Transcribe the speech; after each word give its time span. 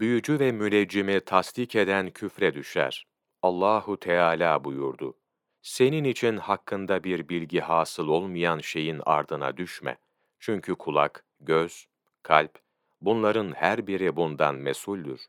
büyücü 0.00 0.38
ve 0.40 0.52
müneccimi 0.52 1.20
tasdik 1.20 1.76
eden 1.76 2.10
küfre 2.10 2.54
düşer. 2.54 3.06
Allahu 3.42 4.00
Teala 4.00 4.64
buyurdu. 4.64 5.18
Senin 5.62 6.04
için 6.04 6.36
hakkında 6.36 7.04
bir 7.04 7.28
bilgi 7.28 7.60
hasıl 7.60 8.08
olmayan 8.08 8.58
şeyin 8.58 9.00
ardına 9.06 9.56
düşme. 9.56 9.98
Çünkü 10.38 10.74
kulak, 10.74 11.24
göz, 11.40 11.86
kalp, 12.22 12.58
bunların 13.00 13.52
her 13.52 13.86
biri 13.86 14.16
bundan 14.16 14.54
mesuldür. 14.54 15.20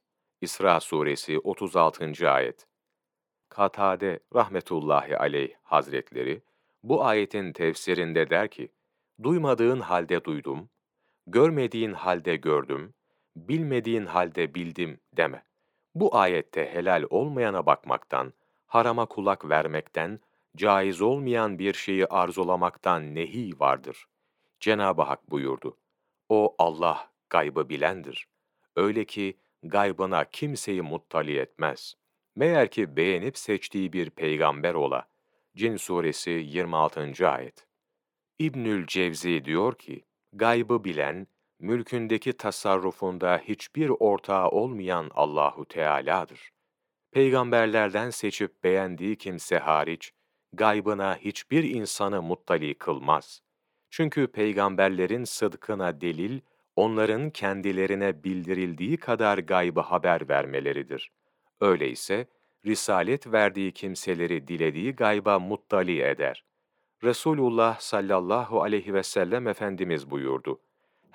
İsra 0.42 0.79
suresi 0.79 1.40
36. 1.40 2.29
ayet. 2.29 2.68
Katade 3.50 4.20
rahmetullahi 4.36 5.18
aleyh 5.18 5.54
hazretleri 5.63 6.44
bu 6.84 7.06
ayetin 7.06 7.54
tefsirinde 7.54 8.29
der 8.29 8.47
ki, 8.47 8.72
duymadığın 9.24 9.79
halde 9.79 10.24
duydum, 10.24 10.70
görmediğin 11.28 11.94
halde 11.94 12.36
gördüm, 12.36 12.94
bilmediğin 13.36 14.06
halde 14.06 14.56
bildim 14.56 14.99
deme. 15.13 15.44
Bu 15.96 16.17
ayette 16.17 16.73
helal 16.73 17.05
olmayana 17.09 17.66
bakmaktan, 17.66 18.34
harama 18.66 19.05
kulak 19.05 19.49
vermekten, 19.49 20.20
caiz 20.58 21.02
olmayan 21.02 21.59
bir 21.59 21.73
şeyi 21.73 22.05
arzulamaktan 22.05 23.16
nehi 23.16 23.59
vardır. 23.59 24.05
Cenab-ı 24.59 25.02
Hak 25.02 25.31
buyurdu. 25.31 25.77
O 26.30 26.55
Allah 26.59 27.11
gaybı 27.30 27.70
bilendir. 27.70 28.27
Öyle 28.75 29.05
ki 29.05 29.38
gaybına 29.63 30.25
kimseyi 30.25 30.81
muttali 30.81 31.38
etmez. 31.38 31.95
Meğer 32.36 32.72
ki 32.72 32.95
beğenip 32.95 33.38
seçtiği 33.38 33.94
bir 33.94 34.09
peygamber 34.09 34.73
ola. 34.73 35.08
Cin 35.55 35.77
suresi 35.77 36.30
26. 36.30 37.30
ayet. 37.30 37.67
İbnül 38.39 38.88
Cevzi 38.88 39.45
diyor 39.45 39.77
ki, 39.77 40.05
gaybı 40.33 40.83
bilen, 40.83 41.27
mülkündeki 41.59 42.34
tasarrufunda 42.34 43.41
hiçbir 43.44 43.90
ortağı 43.90 44.50
olmayan 44.50 45.12
Allahu 45.14 45.66
Teala'dır. 45.66 46.52
Peygamberlerden 47.12 48.09
seçip 48.09 48.64
beğendiği 48.64 49.16
kimse 49.16 49.58
hariç, 49.58 50.12
gaybına 50.53 51.16
hiçbir 51.16 51.64
insanı 51.64 52.22
muttali 52.22 52.73
kılmaz. 52.73 53.42
Çünkü 53.89 54.28
peygamberlerin 54.28 55.23
sıdkına 55.23 56.02
delil, 56.02 56.39
onların 56.75 57.30
kendilerine 57.30 58.23
bildirildiği 58.23 58.97
kadar 58.97 59.38
gaybı 59.38 59.80
haber 59.80 60.30
vermeleridir. 60.30 61.12
Öyleyse, 61.62 62.28
risalet 62.66 63.28
verdiği 63.31 63.72
kimseleri 63.72 64.47
dilediği 64.47 64.95
gayba 64.95 65.40
muttali 65.40 66.02
eder. 66.02 66.45
Resulullah 67.03 67.80
sallallahu 67.80 68.62
aleyhi 68.62 68.94
ve 68.94 69.03
sellem 69.03 69.47
Efendimiz 69.47 70.12
buyurdu. 70.12 70.59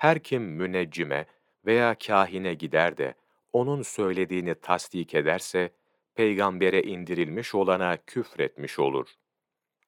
Her 0.01 0.19
kim 0.19 0.43
müneccime 0.43 1.25
veya 1.65 1.95
kahine 1.95 2.53
gider 2.53 2.97
de 2.97 3.15
onun 3.53 3.81
söylediğini 3.81 4.55
tasdik 4.55 5.15
ederse, 5.15 5.71
peygambere 6.15 6.83
indirilmiş 6.83 7.55
olana 7.55 7.97
küfretmiş 8.07 8.79
olur. 8.79 9.07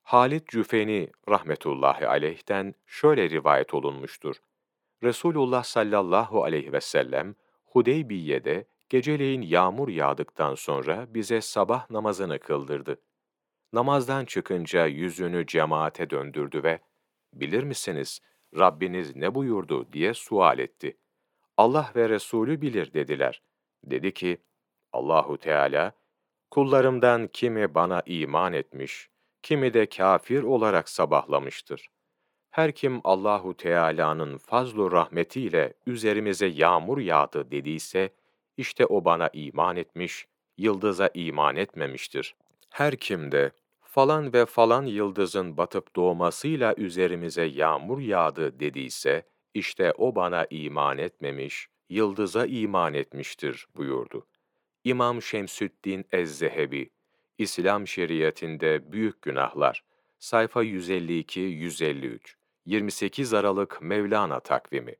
Halid 0.03 0.47
Cüfeni 0.47 1.09
rahmetullahi 1.29 2.07
aleyh'ten 2.07 2.75
şöyle 2.85 3.29
rivayet 3.29 3.73
olunmuştur. 3.73 4.35
Resulullah 5.03 5.63
sallallahu 5.63 6.43
aleyhi 6.43 6.73
ve 6.73 6.81
sellem 6.81 7.35
Hudeybiye'de 7.65 8.67
geceleyin 8.89 9.41
yağmur 9.41 9.89
yağdıktan 9.89 10.55
sonra 10.55 11.13
bize 11.13 11.41
sabah 11.41 11.89
namazını 11.89 12.39
kıldırdı. 12.39 13.01
Namazdan 13.73 14.25
çıkınca 14.25 14.85
yüzünü 14.85 15.47
cemaate 15.47 16.09
döndürdü 16.09 16.63
ve 16.63 16.79
"Bilir 17.33 17.63
misiniz 17.63 18.19
Rabbiniz 18.59 19.15
ne 19.15 19.35
buyurdu?" 19.35 19.93
diye 19.93 20.13
sual 20.13 20.59
etti. 20.59 20.97
Allah 21.57 21.91
ve 21.95 22.09
Resulü 22.09 22.61
bilir 22.61 22.93
dediler. 22.93 23.41
Dedi 23.83 24.13
ki: 24.13 24.37
Allahu 24.93 25.37
Teala 25.37 25.91
kullarımdan 26.51 27.27
kimi 27.27 27.75
bana 27.75 28.01
iman 28.05 28.53
etmiş, 28.53 29.09
kimi 29.41 29.73
de 29.73 29.85
kafir 29.85 30.43
olarak 30.43 30.89
sabahlamıştır. 30.89 31.87
Her 32.51 32.71
kim 32.71 33.01
Allahu 33.03 33.57
Teala'nın 33.57 34.37
fazlu 34.37 34.91
rahmetiyle 34.91 35.73
üzerimize 35.85 36.45
yağmur 36.45 36.97
yağdı 36.97 37.51
dediyse, 37.51 38.09
işte 38.57 38.85
o 38.85 39.05
bana 39.05 39.29
iman 39.33 39.75
etmiş, 39.75 40.27
yıldıza 40.57 41.09
iman 41.13 41.55
etmemiştir. 41.55 42.35
Her 42.69 42.95
kim 42.95 43.31
de 43.31 43.51
falan 43.93 44.33
ve 44.33 44.45
falan 44.45 44.85
yıldızın 44.85 45.57
batıp 45.57 45.95
doğmasıyla 45.95 46.73
üzerimize 46.77 47.43
yağmur 47.43 47.99
yağdı 47.99 48.59
dediyse, 48.59 49.25
işte 49.53 49.93
o 49.97 50.15
bana 50.15 50.47
iman 50.49 50.97
etmemiş, 50.97 51.67
yıldıza 51.89 52.45
iman 52.45 52.93
etmiştir 52.93 53.67
buyurdu. 53.75 54.27
İmam 54.83 55.21
Şemsüddin 55.21 56.05
Ez-Zehebi, 56.11 56.89
İslam 57.37 57.87
şeriatinde 57.87 58.91
büyük 58.91 59.21
günahlar, 59.21 59.83
sayfa 60.19 60.63
152-153, 60.63 62.19
28 62.65 63.33
Aralık 63.33 63.81
Mevlana 63.81 64.39
takvimi. 64.39 64.95